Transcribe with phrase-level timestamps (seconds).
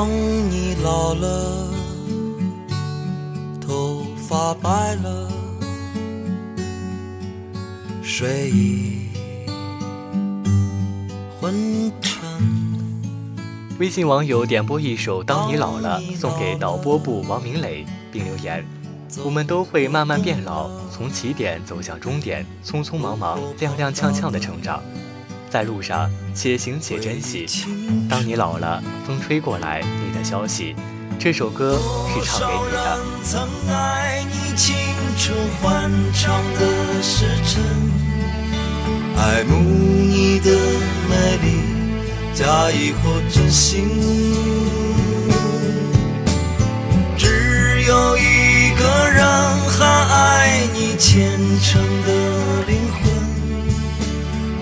[0.00, 1.68] 当你老了，
[3.60, 5.30] 头发白了，
[8.02, 9.10] 睡意
[11.38, 12.18] 昏沉。
[13.78, 18.64] 微信网友点播一首《当你老了》，送给导播部王明磊，并留言
[19.22, 24.82] ：“我们都会慢慢变老，从起点走向终点，匆匆忙忙，踉踉跄跄的成长。”
[25.50, 27.44] 在路上，且行且珍惜。
[28.08, 30.76] 当你老了，风吹过来，你的消息。
[31.18, 31.76] 这首歌
[32.14, 32.98] 是唱给你的。
[33.24, 34.56] 曾爱你
[35.60, 37.62] 欢畅的时辰，
[39.16, 40.50] 爱慕你的
[41.08, 41.60] 美丽，
[42.32, 43.88] 假意或真心。
[47.18, 49.26] 只有一个人
[49.68, 52.08] 还爱你虔诚的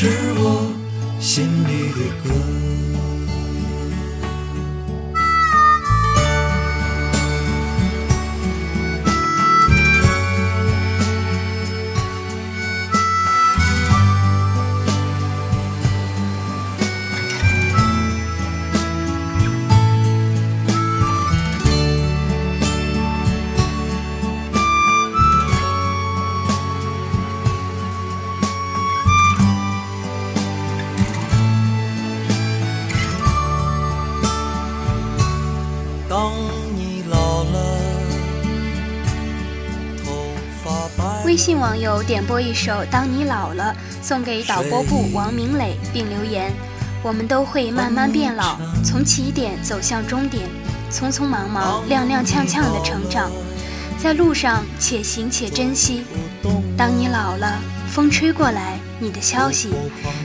[0.00, 0.72] 是我
[1.18, 2.30] 心里的歌。
[41.28, 46.50] 微信网友点播一首《当你老了》，送给导播部王明磊，并留言
[47.04, 50.48] ：“我们都会慢慢变老，从起点走向终点，
[50.90, 53.30] 匆匆忙忙，踉踉跄跄的成长，
[53.98, 56.02] 在路上且行且珍惜。
[56.78, 59.68] 当你老了，风吹过来，你的消息。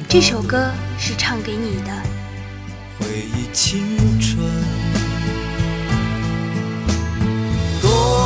[0.07, 1.91] 这首歌是唱给你的。”
[2.97, 4.39] 回忆青春，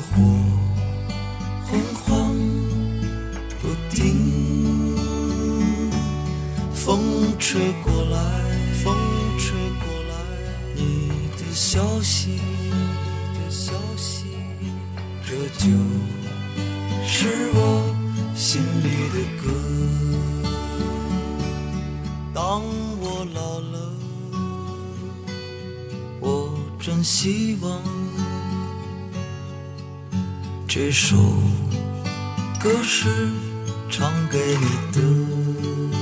[0.00, 0.16] 火
[1.66, 2.34] 昏黄
[3.60, 4.96] 不定，
[6.72, 7.00] 风
[7.38, 8.18] 吹过来，
[8.82, 8.94] 风
[9.38, 10.14] 吹过来，
[10.74, 10.80] 你
[11.36, 14.24] 的消息，你的消息，
[15.24, 15.68] 这就
[17.06, 17.58] 是我
[18.34, 19.44] 心里的歌。
[22.32, 22.62] 当
[23.00, 23.78] 我老了。
[26.22, 27.82] 我真希望
[30.72, 31.16] 这首
[32.62, 33.08] 歌是
[33.90, 35.99] 唱给你的。